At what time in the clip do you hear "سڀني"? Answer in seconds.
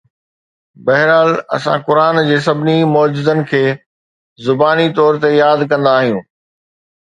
2.47-2.77